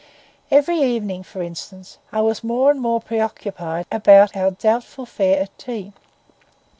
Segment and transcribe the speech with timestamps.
[0.49, 5.55] Every evening, for instance, I was more and more preoccupied about our doubtful fare at
[5.59, 5.93] tea.